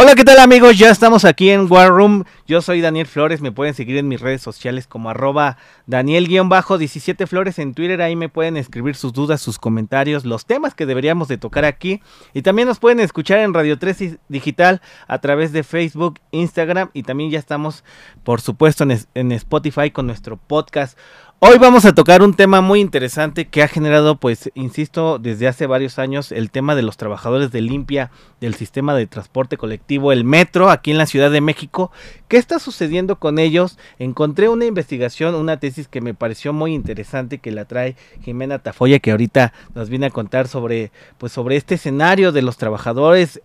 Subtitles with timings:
[0.00, 0.78] Hola, ¿qué tal amigos?
[0.78, 2.22] Ya estamos aquí en War Room.
[2.48, 7.58] Yo soy Daniel Flores, me pueden seguir en mis redes sociales como arroba Daniel-17 Flores
[7.58, 11.36] en Twitter, ahí me pueden escribir sus dudas, sus comentarios, los temas que deberíamos de
[11.36, 12.00] tocar aquí.
[12.32, 17.02] Y también nos pueden escuchar en Radio 3 Digital a través de Facebook, Instagram y
[17.02, 17.84] también ya estamos,
[18.24, 20.98] por supuesto, en, en Spotify con nuestro podcast.
[21.40, 25.68] Hoy vamos a tocar un tema muy interesante que ha generado, pues, insisto, desde hace
[25.68, 30.24] varios años el tema de los trabajadores de limpia del sistema de transporte colectivo, el
[30.24, 31.92] metro, aquí en la Ciudad de México.
[32.38, 33.80] ¿Qué está sucediendo con ellos?
[33.98, 39.00] Encontré una investigación, una tesis que me pareció muy interesante que la trae Jimena Tafoya,
[39.00, 43.42] que ahorita nos viene a contar sobre, pues, sobre este escenario de los trabajadores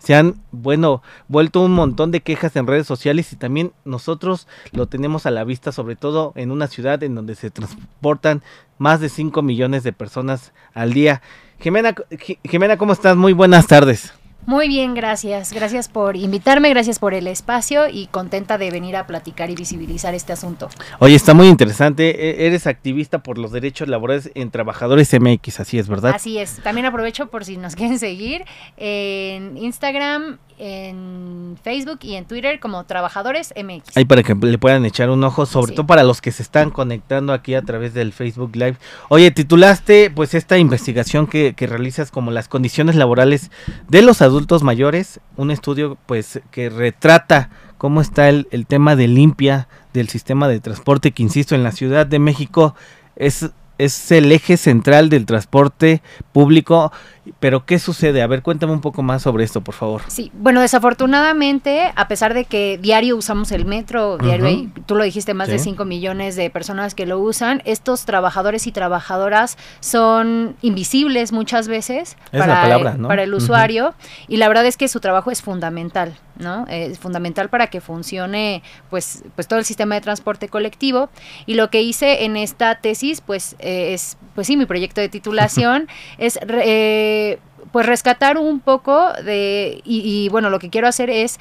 [0.00, 4.88] se han, bueno, vuelto un montón de quejas en redes sociales y también nosotros lo
[4.88, 8.42] tenemos a la vista, sobre todo en una ciudad en donde se transportan
[8.76, 11.22] más de 5 millones de personas al día.
[11.60, 11.94] Jimena,
[12.42, 13.16] Jimena, ¿cómo estás?
[13.16, 14.12] Muy buenas tardes.
[14.44, 15.52] Muy bien, gracias.
[15.52, 20.14] Gracias por invitarme, gracias por el espacio y contenta de venir a platicar y visibilizar
[20.14, 20.68] este asunto.
[20.98, 22.10] Oye, está muy interesante.
[22.10, 26.12] E-, eres activista por los derechos laborales en Trabajadores MX, así es, ¿verdad?
[26.14, 26.56] Así es.
[26.62, 28.44] También aprovecho por si nos quieren seguir
[28.76, 33.96] en Instagram en Facebook y en Twitter como Trabajadores MX.
[33.96, 36.70] Ahí para que le puedan echar un ojo, sobre todo para los que se están
[36.70, 38.76] conectando aquí a través del Facebook Live.
[39.08, 43.50] Oye, titulaste pues esta investigación que, que realizas como las condiciones laborales
[43.88, 49.08] de los adultos mayores, un estudio pues que retrata cómo está el, el tema de
[49.08, 52.76] limpia del sistema de transporte que insisto en la Ciudad de México
[53.16, 53.50] es
[53.84, 56.02] es el eje central del transporte
[56.32, 56.92] público.
[57.38, 58.20] Pero ¿qué sucede?
[58.20, 60.02] A ver, cuéntame un poco más sobre esto, por favor.
[60.08, 65.32] Sí, bueno, desafortunadamente, a pesar de que diario usamos el metro, diario, tú lo dijiste,
[65.32, 71.30] más de 5 millones de personas que lo usan, estos trabajadores y trabajadoras son invisibles
[71.30, 73.94] muchas veces para, para el usuario
[74.26, 76.14] y la verdad es que su trabajo es fundamental.
[76.36, 76.66] ¿No?
[76.68, 81.10] Es fundamental para que funcione pues, pues todo el sistema de transporte colectivo.
[81.46, 85.08] Y lo que hice en esta tesis, pues eh, es, pues sí, mi proyecto de
[85.08, 85.88] titulación,
[86.18, 87.38] es eh,
[87.70, 91.38] pues rescatar un poco de, y, bueno, lo que quiero hacer es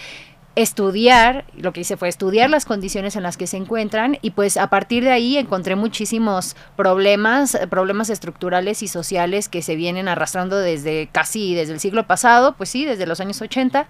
[0.56, 4.58] estudiar, lo que hice fue estudiar las condiciones en las que se encuentran y pues
[4.58, 10.58] a partir de ahí encontré muchísimos problemas, problemas estructurales y sociales que se vienen arrastrando
[10.58, 13.88] desde casi desde el siglo pasado, pues sí, desde los años 80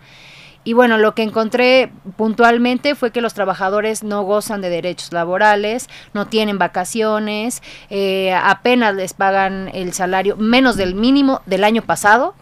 [0.63, 5.89] y bueno, lo que encontré puntualmente fue que los trabajadores no gozan de derechos laborales,
[6.13, 12.35] no tienen vacaciones, eh, apenas les pagan el salario menos del mínimo del año pasado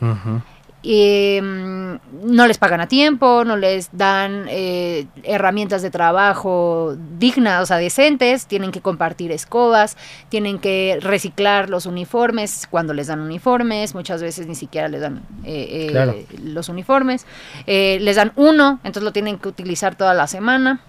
[0.82, 7.66] eh, no les pagan a tiempo, no les dan eh, herramientas de trabajo dignas, o
[7.66, 9.98] sea, decentes, tienen que compartir escobas,
[10.30, 15.22] tienen que reciclar los uniformes cuando les dan uniformes, muchas veces ni siquiera les dan
[15.44, 17.26] eh, los uniformes,
[17.66, 20.80] les dan uno, entonces lo tienen que utilizar toda la semana.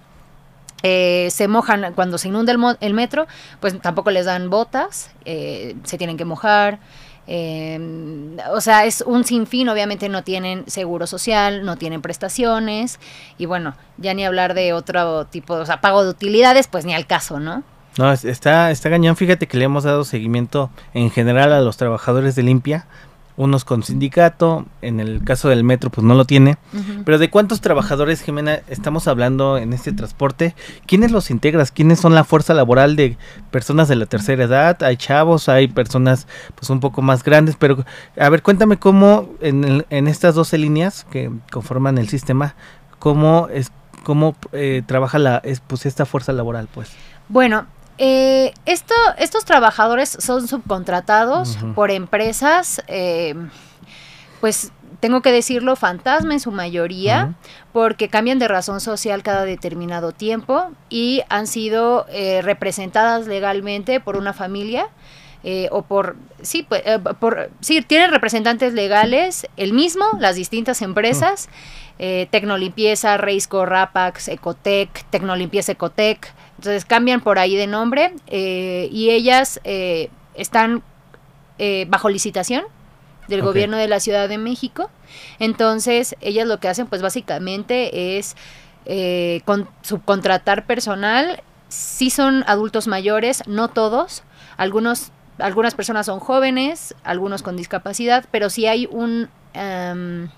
[0.82, 3.26] se mojan cuando se inunda el, el, metro,
[3.58, 6.78] pues tampoco les dan botas, se tienen que mojar.
[7.32, 7.78] Eh,
[8.52, 12.98] o sea, es un sinfín, obviamente no tienen seguro social, no tienen prestaciones
[13.38, 16.92] y bueno, ya ni hablar de otro tipo, o sea, pago de utilidades, pues ni
[16.92, 17.62] al caso, ¿no?
[17.98, 22.34] No, está, está gañón, fíjate que le hemos dado seguimiento en general a los trabajadores
[22.34, 22.86] de limpia,
[23.36, 26.58] unos con sindicato, en el caso del metro pues no lo tiene,
[27.04, 30.54] pero ¿de cuántos trabajadores, Jimena, estamos hablando en este transporte?
[30.86, 31.70] ¿Quiénes los integras?
[31.70, 33.16] ¿Quiénes son la fuerza laboral de
[33.50, 34.82] personas de la tercera edad?
[34.82, 37.84] Hay chavos, hay personas pues un poco más grandes, pero
[38.18, 42.54] a ver, cuéntame cómo en, en estas 12 líneas que conforman el sistema,
[42.98, 46.90] cómo es cómo eh, trabaja la pues esta fuerza laboral, pues.
[47.28, 47.66] Bueno,
[48.02, 53.34] eh, esto, estos trabajadores son subcontratados por empresas, eh,
[54.40, 57.34] pues tengo que decirlo, fantasma en su mayoría,
[57.74, 64.16] porque cambian de razón social cada determinado tiempo y han sido eh, representadas legalmente por
[64.16, 64.88] una familia.
[65.70, 66.82] o por sí pues,
[67.18, 71.48] por sí tienen representantes legales el mismo las distintas empresas
[71.96, 79.60] Tecnolimpieza Reisco Rapax Ecotec Tecnolimpieza Ecotec entonces cambian por ahí de nombre eh, y ellas
[79.64, 80.82] eh, están
[81.56, 82.64] eh, bajo licitación
[83.28, 84.90] del gobierno de la Ciudad de México.
[85.38, 88.36] Entonces ellas lo que hacen pues básicamente es
[89.46, 91.42] con, subcontratar personal.
[91.68, 94.22] Sí son adultos mayores, no todos.
[94.58, 99.30] Algunos, algunas personas son jóvenes, algunos con discapacidad, pero sí hay un...
[99.54, 100.28] Em,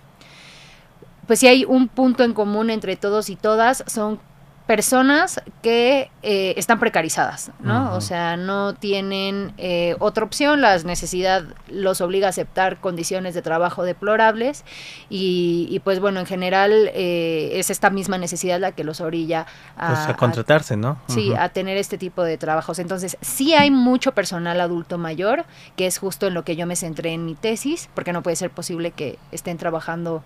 [1.26, 4.20] pues sí hay un punto en común entre todos y todas, son
[4.67, 7.94] personas que eh, están precarizadas, ¿no?
[7.94, 13.43] O sea, no tienen eh, otra opción, la necesidad los obliga a aceptar condiciones de
[13.43, 14.64] trabajo deplorables
[15.11, 19.88] y, pues bueno, en general eh, es esta misma necesidad la que los orilla a,
[19.88, 20.99] pues a contratarse, ¿no?
[21.08, 22.79] Sí, a tener este tipo de trabajos.
[22.79, 25.44] Entonces, sí hay mucho personal adulto mayor,
[25.76, 28.37] que es justo en lo que yo me centré en mi tesis, porque no puede
[28.37, 30.23] ser posible que estén trabajando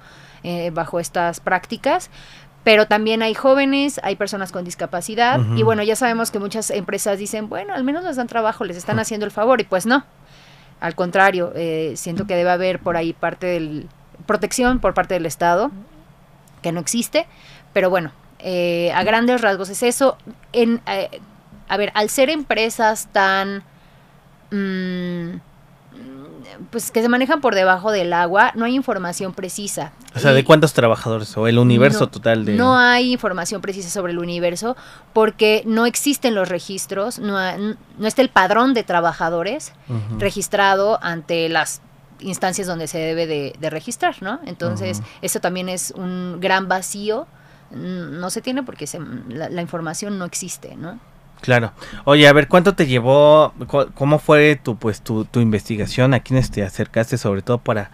[0.72, 2.08] bajo estas prácticas,
[2.66, 7.16] pero también hay jóvenes, hay personas con discapacidad y bueno, ya sabemos que muchas empresas
[7.16, 10.04] dicen, bueno, al menos les dan trabajo, les están haciendo el favor y pues no.
[10.80, 13.86] Al contrario, eh, siento que debe haber por ahí parte de
[14.26, 15.70] protección por parte del Estado,
[16.60, 17.28] que no existe,
[17.72, 18.10] pero bueno,
[18.40, 20.18] eh, a grandes rasgos es eso.
[20.52, 21.20] En, eh,
[21.68, 23.62] a ver, al ser empresas tan...
[24.50, 25.36] Mm,
[26.70, 29.92] pues que se manejan por debajo del agua, no hay información precisa.
[30.14, 32.54] O sea, ¿de cuántos trabajadores o el universo total de...?
[32.54, 34.76] No hay información precisa sobre el universo
[35.12, 39.72] porque no existen los registros, no, no está el padrón de trabajadores
[40.18, 41.80] registrado ante las
[42.20, 44.40] instancias donde se debe de, registrar, ¿no?
[44.46, 47.26] Entonces, eso también es un gran vacío,
[47.70, 48.86] no se tiene porque
[49.28, 50.98] la, la información no existe, ¿no?
[51.40, 51.72] Claro.
[52.04, 53.52] Oye, a ver, ¿cuánto te llevó,
[53.94, 56.14] cómo fue tu, pues, tu, tu investigación?
[56.14, 57.90] ¿A quiénes te acercaste sobre todo para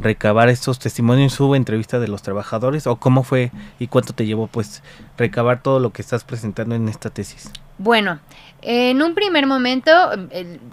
[0.00, 1.38] recabar estos testimonios?
[1.38, 4.82] ¿Hubo entrevista de los trabajadores o cómo fue y cuánto te llevó, pues,
[5.16, 7.50] recabar todo lo que estás presentando en esta tesis?
[7.78, 8.18] Bueno,
[8.62, 9.92] en un primer momento,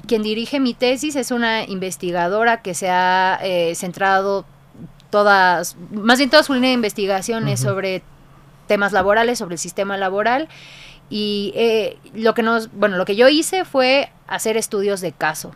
[0.07, 4.45] quien dirige mi tesis es una investigadora que se ha eh, centrado
[5.09, 8.01] todas, más bien toda su línea de investigación es sobre
[8.67, 10.47] temas laborales, sobre el sistema laboral
[11.09, 15.53] y eh, lo que nos, bueno, lo que yo hice fue hacer estudios de caso.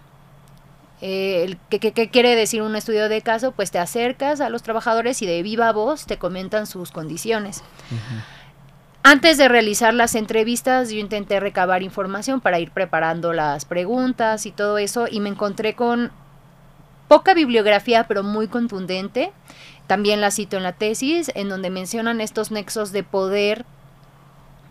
[0.99, 3.51] Eh, ¿qué, quiere decir un estudio de caso?
[3.51, 7.63] Pues te acercas a los trabajadores y de viva voz te comentan sus condiciones.
[9.03, 14.51] Antes de realizar las entrevistas, yo intenté recabar información para ir preparando las preguntas y
[14.51, 16.11] todo eso, y me encontré con
[17.07, 19.31] poca bibliografía, pero muy contundente.
[19.85, 23.65] También la cito en la tesis, en donde mencionan estos nexos de poder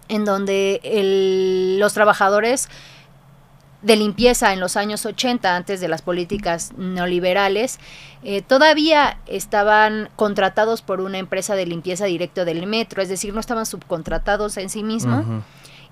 [0.09, 0.81] en donde
[1.79, 2.69] los trabajadores
[3.83, 7.79] de limpieza en los años 80, antes de las políticas neoliberales,
[8.25, 13.41] eh, todavía estaban contratados por una empresa de limpieza directo del metro, es decir, no
[13.41, 15.25] estaban subcontratados en sí mismos.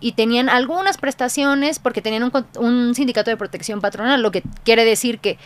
[0.00, 4.84] Y tenían algunas prestaciones porque tenían un, un sindicato de protección patronal, lo que quiere
[4.84, 5.38] decir que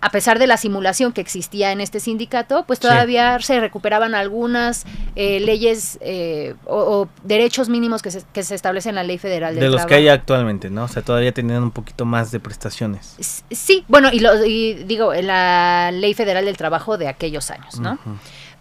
[0.00, 4.84] a pesar de la simulación que existía en este sindicato, pues todavía se recuperaban algunas
[5.16, 9.54] eh, leyes eh, o, derechos mínimos que se, que se establecen en la ley federal
[9.54, 10.84] del de los que hay actualmente, ¿no?
[10.84, 13.42] O sea, todavía tenían un poquito más de prestaciones.
[13.50, 17.80] Sí, bueno, y, lo, y digo, en la ley federal del trabajo de aquellos años,
[17.80, 17.98] ¿no?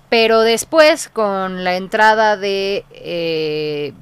[0.10, 2.83] Pero después, con la entrada de...
[2.92, 3.94] Eh,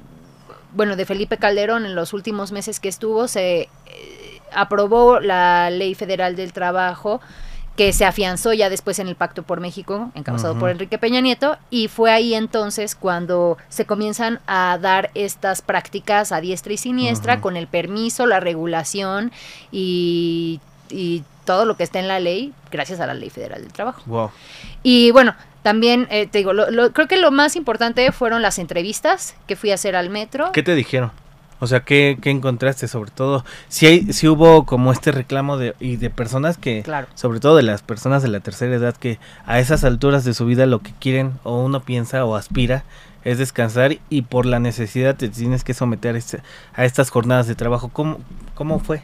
[0.72, 3.70] bueno, de Felipe Calderón en los últimos meses que estuvo, se
[4.52, 7.20] aprobó la Ley Federal del Trabajo
[7.76, 11.58] que se afianzó ya después en el Pacto por México, encabezado por Enrique Peña Nieto,
[11.68, 17.40] y fue ahí entonces cuando se comienzan a dar estas prácticas a diestra y siniestra
[17.42, 19.30] con el permiso, la regulación
[19.70, 20.60] y,
[21.44, 24.32] todo lo que está en la ley, gracias a la Ley Federal del Trabajo.
[24.82, 26.50] Y bueno, también eh, te digo,
[26.92, 30.50] creo que lo más importante fueron las entrevistas que fui a hacer al metro.
[30.50, 31.12] ¿Qué te dijeron?
[31.58, 33.44] O sea, ¿qué, ¿qué, encontraste sobre todo?
[33.68, 36.84] Si hay, si hubo como este reclamo de, y de personas que,
[37.14, 40.44] sobre todo de las personas de la tercera edad, que a esas alturas de su
[40.44, 42.84] vida lo que quieren o uno piensa o aspira
[43.24, 46.40] es descansar y por la necesidad te tienes que someter a, este,
[46.76, 47.88] estas jornadas de trabajo.
[47.88, 48.18] ¿Cómo,
[48.54, 49.02] cómo fue?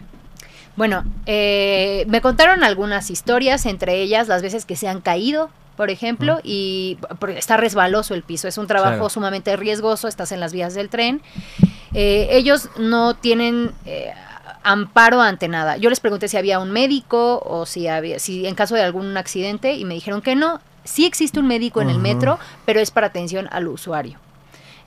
[0.77, 5.91] Bueno, eh, me contaron algunas historias, entre ellas las veces que se han caído por
[5.91, 6.99] ejemplo, y
[7.35, 11.23] está resbaloso el piso, es un trabajo sumamente riesgoso, estás en las vías del tren.
[11.95, 14.13] Eh, ellos no tienen eh,
[14.63, 15.77] amparo ante nada.
[15.77, 19.17] Yo les pregunté si había un médico o si había, si en caso de algún
[19.17, 20.61] accidente, y me dijeron que no.
[20.85, 24.19] Sí existe un médico en el metro, pero es para atención al usuario.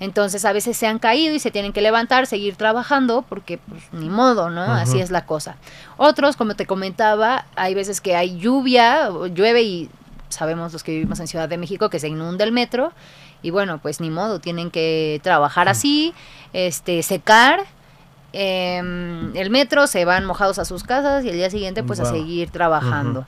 [0.02, 3.82] Entonces a veces se han caído y se tienen que levantar, seguir trabajando, porque pues
[3.94, 4.62] ni modo, ¿no?
[4.62, 5.56] Así es la cosa.
[5.96, 9.90] Otros, como te comentaba, hay veces que hay lluvia, llueve y
[10.28, 12.92] sabemos los que vivimos en Ciudad de México que se inunda el metro
[13.46, 16.16] y bueno, pues ni modo, tienen que trabajar así,
[16.52, 17.60] este, secar
[18.34, 22.06] em, el metro, se van mojados a sus casas y el día siguiente pues a
[22.06, 23.28] seguir trabajando.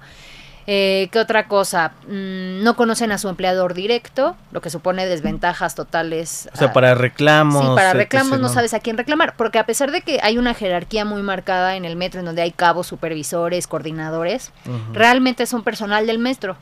[0.66, 1.92] Eh, ¿Qué otra cosa?
[2.08, 6.50] Mm, no conocen a su empleador directo, lo que supone desventajas totales.
[6.52, 7.64] O sea, para reclamos.
[7.64, 10.56] Sí, para reclamos no sabes a quién reclamar, porque a pesar de que hay una
[10.56, 14.52] jerarquía muy marcada en el metro, en donde hay cabos, supervisores, coordinadores,
[14.94, 16.58] realmente son personal del metro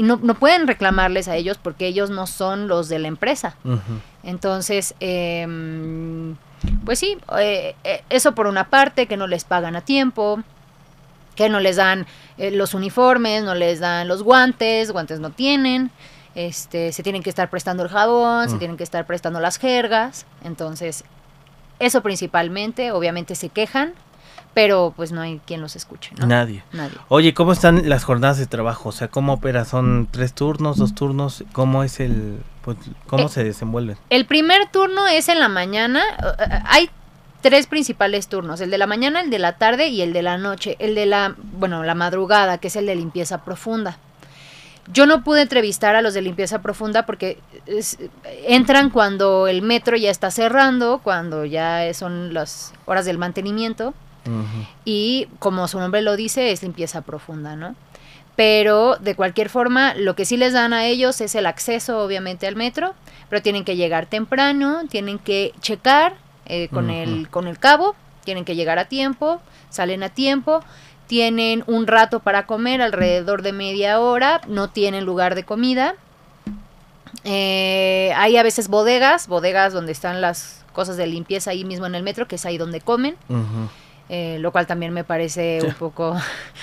[0.00, 3.54] y no, no, pueden reclamarles a ellos porque ellos no son los de la empresa.
[4.22, 6.36] Entonces, em,
[6.86, 10.40] pues sí, eh, eh, eso por una parte, que no les pagan a tiempo,
[11.34, 12.06] que no les dan
[12.38, 15.90] eh, los uniformes, no les dan los guantes, guantes no tienen,
[16.34, 18.58] este, se tienen que estar prestando el jabón, se mm.
[18.58, 21.04] tienen que estar prestando las jergas, entonces
[21.78, 23.92] eso principalmente, obviamente se quejan,
[24.54, 26.12] pero pues no hay quien los escuche.
[26.26, 26.62] Nadie.
[27.08, 28.88] Oye, ¿cómo están las jornadas de trabajo?
[28.88, 29.64] O sea, ¿cómo opera?
[29.64, 31.44] ¿Son tres turnos, dos turnos?
[31.52, 32.76] ¿Cómo es el, pues,
[33.06, 33.96] cómo eh, se desenvuelven?
[34.10, 36.02] El primer turno es en la mañana.
[36.66, 36.90] Hay
[37.42, 40.36] tres principales turnos, el de la mañana, el de la tarde y el de la
[40.36, 40.76] noche.
[40.78, 43.98] El de la, bueno, la madrugada, que es el de limpieza profunda.
[44.92, 47.38] Yo no pude entrevistar a los de limpieza profunda porque
[48.48, 53.94] entran cuando el metro ya está cerrando, cuando ya son las horas del mantenimiento.
[54.84, 57.74] Y como su nombre lo dice, es limpieza profunda, ¿no?
[58.36, 62.46] Pero de cualquier forma, lo que sí les dan a ellos es el acceso, obviamente,
[62.46, 62.94] al metro,
[63.28, 66.14] pero tienen que llegar temprano, tienen que checar
[66.46, 70.62] eh, con, el, con el cabo, tienen que llegar a tiempo, salen a tiempo,
[71.06, 75.96] tienen un rato para comer, alrededor de media hora, no tienen lugar de comida.
[77.24, 81.94] Eh, hay a veces bodegas, bodegas donde están las cosas de limpieza ahí mismo en
[81.94, 83.16] el metro, que es ahí donde comen.
[84.12, 86.16] Eh, lo cual también me parece un poco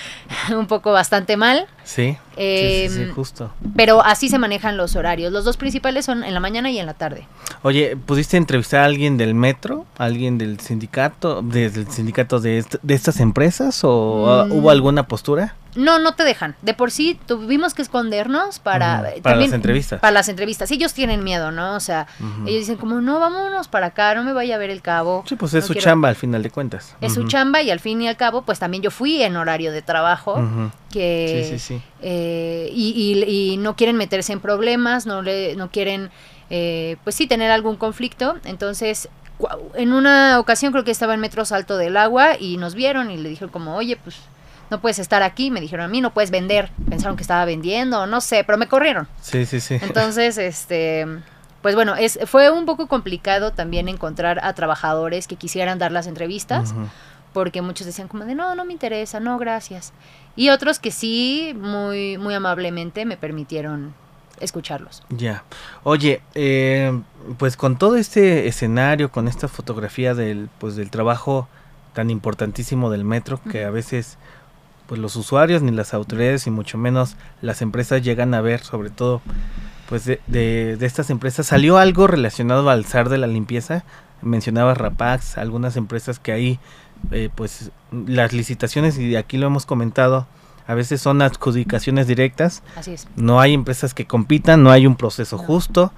[0.54, 1.66] un poco bastante mal.
[1.82, 3.50] Sí, sí, em, justo.
[3.74, 5.32] Pero así se manejan los horarios.
[5.32, 7.26] Los dos principales son en la mañana y en la tarde.
[7.62, 9.86] Oye, ¿pudiste entrevistar a alguien del metro?
[9.96, 11.40] ¿Alguien del sindicato?
[11.40, 13.80] ¿Desde el sindicato de, de estas empresas?
[13.82, 14.52] ¿O mm.
[14.52, 15.54] hubo alguna postura?
[15.78, 16.56] No, no te dejan.
[16.60, 19.12] De por sí tuvimos que escondernos para...
[19.22, 20.00] Para las entrevistas.
[20.00, 20.70] Para las entrevistas.
[20.72, 21.76] Ellos tienen miedo, ¿no?
[21.76, 22.08] O sea,
[22.46, 25.22] ellos dicen como, no, vámonos para acá, no me vaya a ver el cabo.
[25.28, 26.96] Sí, pues es su chamba al final de cuentas.
[27.00, 29.70] Es su chamba y al fin y al cabo, pues también yo fui en horario
[29.70, 30.42] de trabajo.
[30.90, 31.82] Que, sí, sí, sí.
[32.02, 36.10] Eh, y, y, no quieren meterse en problemas, no, le, no quieren,
[36.50, 38.36] eh, pues sí, tener algún conflicto.
[38.44, 39.08] Entonces,
[39.74, 43.16] en una ocasión creo que estaba en Metro Salto del Agua y nos vieron y
[43.16, 44.16] le dijeron como, oye, pues
[44.70, 46.70] no puedes estar aquí, me dijeron a mí, no puedes vender.
[46.88, 49.08] Pensaron que estaba vendiendo, no sé, pero me corrieron.
[49.20, 49.78] Sí, sí, sí.
[49.80, 51.06] Entonces, este,
[51.62, 56.06] pues bueno, es, fue un poco complicado también encontrar a trabajadores que quisieran dar las
[56.06, 56.74] entrevistas,
[57.32, 59.92] porque muchos decían como de, no, no me interesa, no, gracias.
[60.36, 63.94] Y otros que sí, muy, muy amablemente me permitieron
[64.40, 65.02] escucharlos.
[65.10, 65.44] Ya.
[65.82, 67.00] Oye, eh,
[67.38, 71.48] pues con todo este escenario, con esta fotografía del, pues del trabajo
[71.92, 74.18] tan importantísimo del metro, que a veces
[74.88, 78.88] pues los usuarios ni las autoridades y mucho menos las empresas llegan a ver sobre
[78.88, 79.20] todo
[79.88, 81.46] pues de, de, estas empresas.
[81.46, 83.84] Salió algo relacionado al SAR de la limpieza.
[84.20, 86.58] Mencionaba Rapax algunas empresas que ahí
[87.10, 90.26] eh, pues las licitaciones y aquí lo hemos comentado
[90.66, 92.62] a veces son adjudicaciones directas.
[92.76, 93.08] Así es.
[93.16, 95.92] no hay empresas que compitan no hay un proceso justo.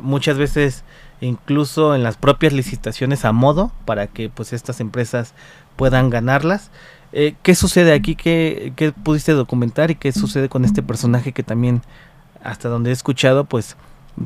[0.00, 0.84] Muchas veces
[1.20, 5.34] incluso en las propias licitaciones a modo para que pues estas empresas
[5.76, 6.70] puedan ganarlas
[7.12, 8.14] eh, ¿Qué sucede aquí?
[8.14, 11.82] ¿Qué, pudiste documentar y qué sucede con este personaje que también,
[12.42, 13.76] hasta donde he escuchado, pues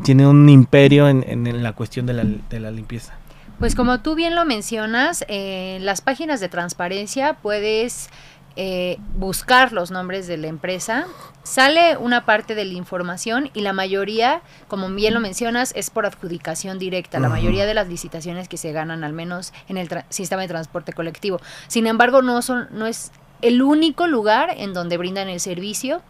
[0.02, 3.14] tiene un imperio en, la cuestión de la, de la, limpieza?
[3.58, 8.10] Pues como tú bien lo mencionas, en las páginas de transparencia puedes
[8.56, 11.06] eh, buscar los nombres de la empresa,
[11.42, 16.06] sale una parte de la información y la mayoría, como bien lo mencionas, es por
[16.06, 17.18] adjudicación directa.
[17.18, 20.92] La mayoría de las licitaciones que se ganan, al menos en el sistema de transporte
[20.92, 21.40] colectivo.
[21.66, 23.10] Sin embargo, no, son, no es
[23.42, 26.02] el único lugar en donde brindan el servicio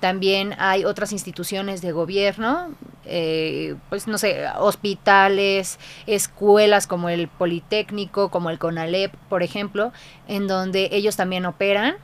[0.00, 2.68] también hay otras instituciones de gobierno,
[3.04, 9.92] eh, pues no sé, hospitales, escuelas como el Politécnico, como el CONALEP, por ejemplo,
[10.28, 11.96] en donde ellos también operan.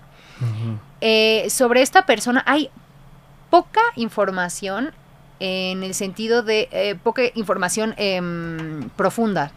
[1.01, 2.69] Eh, sobre esta persona hay
[3.51, 4.93] poca información
[5.39, 9.53] en el sentido de eh, poca información em, profunda.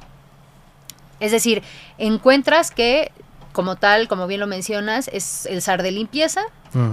[1.19, 1.63] Es decir,
[1.97, 3.11] encuentras que
[3.55, 6.41] como tal, como bien lo mencionas, es el SAR de limpieza.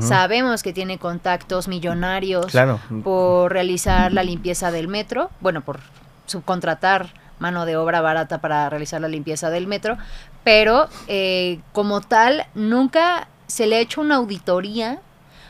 [0.00, 2.46] Sabemos que tiene contactos millonarios
[3.02, 5.80] por realizar la limpieza del metro, bueno, por
[6.26, 9.98] subcontratar mano de obra barata para realizar la limpieza del metro,
[10.44, 15.00] pero eh, como tal, nunca se le ha hecho una auditoría,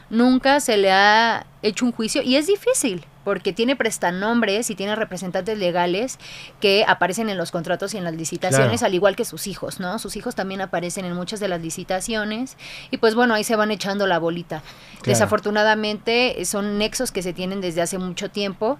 [0.08, 4.96] nunca se le ha hecho un juicio y es difícil porque tiene prestanombres y tiene
[4.96, 6.18] representantes legales
[6.60, 9.98] que aparecen en los contratos y en las licitaciones, al igual que sus hijos, ¿no?
[9.98, 12.56] Sus hijos también aparecen en muchas de las licitaciones
[12.90, 14.62] y pues bueno, ahí se van echando la bolita.
[15.04, 18.78] Desafortunadamente son nexos que se tienen desde hace mucho tiempo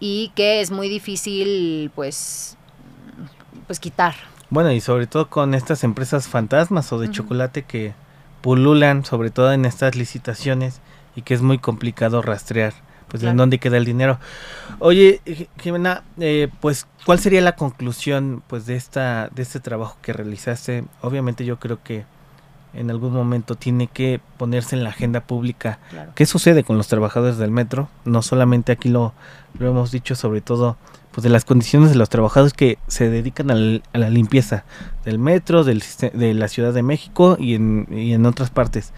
[0.00, 2.56] y que es muy difícil pues
[3.66, 4.14] pues quitar.
[4.50, 7.94] Bueno, y sobre todo con estas empresas fantasmas o de chocolate que
[8.42, 10.80] pululan sobre todo en estas licitaciones
[11.16, 12.74] y que es muy complicado rastrear
[13.08, 14.18] pues en dónde queda el dinero.
[14.78, 15.20] Oye,
[15.60, 20.84] Jimena, eh, pues ¿cuál sería la conclusión pues de esta de este trabajo que realizaste?
[21.00, 22.04] Obviamente yo creo que
[22.74, 25.78] en algún momento tiene que ponerse en la agenda pública.
[26.14, 27.88] ¿Qué sucede con los trabajadores del metro?
[28.04, 29.12] No solamente aquí lo,
[29.58, 30.76] lo hemos dicho, sobre todo
[31.12, 34.64] pues de las condiciones de los trabajadores que se dedican a la limpieza
[35.04, 35.80] del metro, del,
[36.12, 38.92] de la Ciudad de México y en, y en otras partes.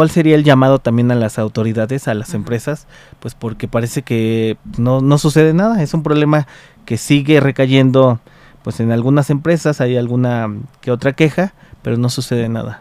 [0.00, 2.86] ¿Cuál sería el llamado también a las autoridades, a las empresas?
[3.18, 6.46] Pues porque parece que no, no sucede nada, es un problema
[6.86, 8.18] que sigue recayendo
[8.62, 10.48] pues en algunas empresas, hay alguna
[10.80, 11.52] que otra queja,
[11.82, 12.80] pero no sucede nada.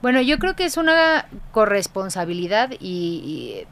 [0.00, 3.66] Bueno, yo creo que es una corresponsabilidad y,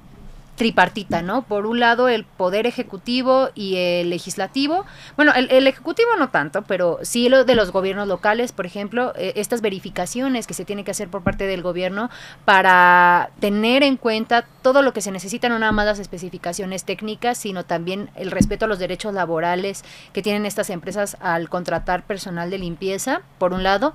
[0.56, 1.42] tripartita, ¿no?
[1.42, 4.84] Por un lado el poder ejecutivo y el legislativo.
[5.16, 9.32] Bueno, el, ejecutivo no tanto, pero sí lo de los gobiernos locales, por ejemplo, eh,
[9.36, 12.10] estas verificaciones que se tienen que hacer por parte del gobierno
[12.44, 17.38] para tener en cuenta todo lo que se necesita, no nada más las especificaciones técnicas,
[17.38, 22.50] sino también el respeto a los derechos laborales que tienen estas empresas al contratar personal
[22.50, 23.94] de limpieza, por un lado.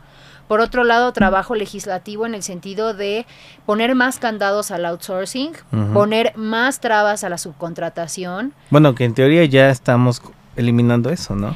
[0.49, 3.27] Por otro lado, trabajo legislativo en el sentido de
[3.67, 5.51] poner más candados al outsourcing,
[5.93, 8.55] poner más trabas a la subcontratación.
[8.71, 10.23] Bueno, que en teoría ya estamos
[10.55, 11.55] eliminando eso, ¿no?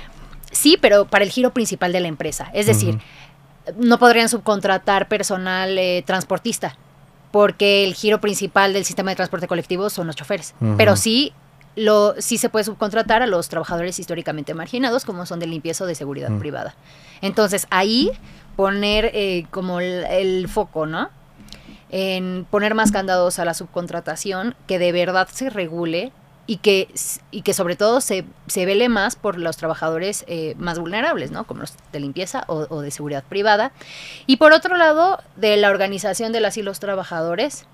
[0.52, 2.52] Sí, pero para el giro principal de la empresa.
[2.54, 3.00] Es decir,
[3.78, 6.78] no podrían subcontratar personal eh, transportista,
[7.32, 10.54] porque el giro principal del sistema de transporte colectivo son los choferes.
[10.78, 11.34] Pero sí
[11.76, 15.88] lo, sí se puede subcontratar a los trabajadores históricamente marginados, como son de limpieza o
[15.88, 16.76] de seguridad privada.
[17.22, 18.12] Entonces, ahí
[18.56, 21.10] poner eh, como el, foco, ¿no?
[21.90, 26.12] En poner más candados a la subcontratación, que de verdad se regule
[26.46, 26.90] y que,
[27.32, 31.46] y que sobre todo se, se vele más por los trabajadores eh, más vulnerables, ¿no?
[31.46, 33.72] Como los de limpieza o, o, de seguridad privada.
[34.26, 37.66] Y por otro lado, de la organización de las y los trabajadores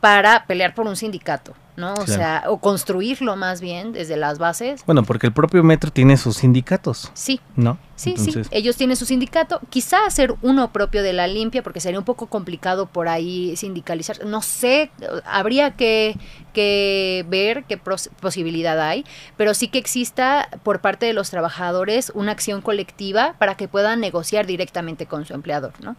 [0.00, 1.54] para pelear por un sindicato.
[1.76, 1.94] ¿No?
[1.94, 4.84] O sea, o construirlo más bien desde las bases.
[4.86, 7.10] Bueno, porque el propio metro tiene sus sindicatos.
[7.14, 7.40] Sí.
[7.54, 7.78] ¿No?
[7.96, 8.34] Sí, sí.
[8.50, 9.60] Ellos tienen su sindicato.
[9.70, 14.24] Quizá hacer uno propio de la limpia, porque sería un poco complicado por ahí sindicalizar.
[14.26, 14.90] No sé,
[15.24, 16.16] habría que,
[16.52, 19.04] que ver qué posibilidad hay,
[19.36, 24.00] pero sí que exista por parte de los trabajadores una acción colectiva para que puedan
[24.00, 25.96] negociar directamente con su empleador, ¿no?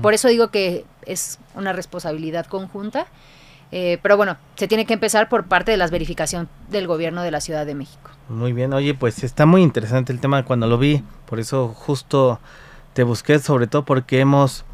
[0.00, 3.06] por eso digo que es una responsabilidad conjunta.
[3.74, 7.30] Eh, pero bueno, se tiene que empezar por parte de las verificaciones del gobierno de
[7.30, 8.10] la Ciudad de México.
[8.28, 12.38] Muy bien, oye, pues está muy interesante el tema cuando lo vi, por eso justo
[12.92, 14.66] te busqué, sobre todo porque hemos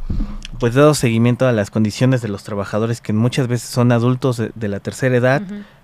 [0.59, 4.69] pues dado seguimiento a las condiciones de los trabajadores que muchas veces son adultos de,
[4.69, 5.43] la tercera edad.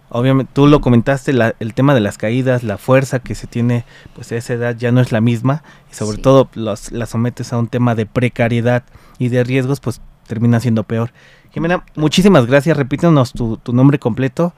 [0.09, 4.33] Obviamente, tú lo comentaste, el tema de las caídas, la fuerza que se tiene pues
[4.33, 7.59] a esa edad ya no es la misma y sobre todo los, la sometes a
[7.59, 8.83] un tema de precariedad
[9.18, 11.10] y de riesgos, pues termina siendo peor.
[11.52, 12.76] Jimena, muchísimas gracias.
[12.76, 14.52] Repítanos tu, nombre completo.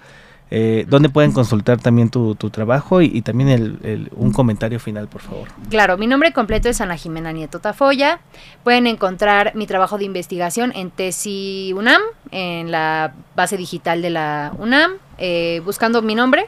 [0.50, 5.48] Eh, ¿Dónde pueden consultar también tu, trabajo y, también el, un comentario final, por favor?
[5.68, 8.20] Claro, mi nombre completo es Ana Jimena Nieto Tafoya.
[8.64, 12.00] Pueden encontrar mi trabajo de investigación en Tesi UNAM,
[12.31, 16.46] en la base digital de la UNAM, eh, buscando mi nombre,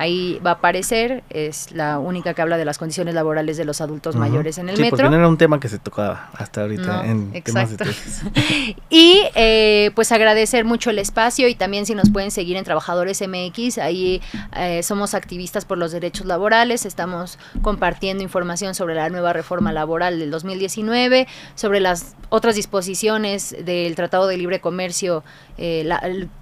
[0.00, 3.82] Ahí va a aparecer, es la única que habla de las condiciones laborales de los
[3.82, 4.96] adultos mayores en el sí, metro.
[4.96, 7.84] Porque no era un tema que se tocaba hasta ahorita en exacto.
[7.84, 12.56] temas de y eh, pues agradecer mucho el espacio y también si nos pueden seguir
[12.56, 14.22] en Trabajadores MX, ahí
[14.56, 20.18] eh, somos activistas por los derechos laborales, estamos compartiendo información sobre la nueva reforma laboral
[20.18, 25.24] del 2019, sobre las otras disposiciones del Tratado de Libre Comercio
[25.58, 25.86] eh,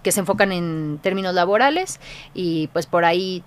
[0.05, 1.99] que se enfocan en términos laborales
[2.35, 3.43] y pues por ahí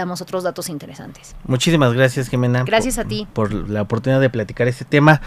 [0.00, 1.36] damos otros datos interesantes.
[1.44, 2.64] Muchísimas gracias, Jimena.
[2.64, 3.26] Gracias a ti.
[3.32, 5.20] Por la oportunidad de platicar este tema.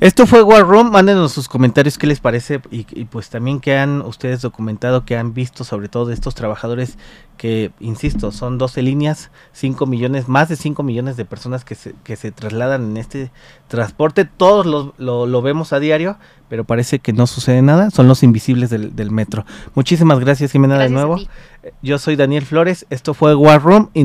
[0.00, 0.90] Esto fue War Room.
[0.90, 5.34] Mándenos sus comentarios qué les parece y, pues también qué han ustedes documentado, qué han
[5.34, 6.98] visto sobre todo de estos trabajadores
[7.36, 11.94] que, insisto, son 12 líneas, 5 millones, más de 5 millones de personas que se,
[12.02, 13.30] que se trasladan en este
[13.68, 14.24] transporte.
[14.24, 14.94] Todos lo,
[15.26, 16.16] lo, vemos a diario,
[16.48, 17.90] pero parece que no sucede nada.
[17.90, 19.44] Son los invisibles del, del metro.
[19.74, 21.18] Muchísimas gracias, Jimena, de nuevo.
[21.82, 22.86] Yo soy Daniel Flores.
[22.90, 24.04] Esto fue War Room y